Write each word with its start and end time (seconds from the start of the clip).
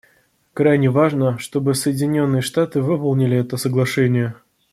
Крайне 0.53 0.89
важно, 0.89 1.37
чтобы 1.37 1.75
Соединенные 1.75 2.41
Штаты 2.41 2.81
выполнили 2.81 3.37
это 3.37 3.57
соглашение. 3.57 4.33